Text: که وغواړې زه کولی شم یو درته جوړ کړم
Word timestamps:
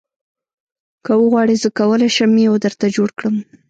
که 1.05 1.11
وغواړې 1.21 1.55
زه 1.63 1.69
کولی 1.79 2.09
شم 2.15 2.31
یو 2.47 2.55
درته 2.63 2.85
جوړ 2.95 3.09
کړم 3.17 3.35